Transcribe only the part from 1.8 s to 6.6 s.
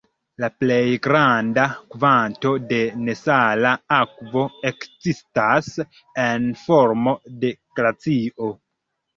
kvanto de nesala akvo ekzistas en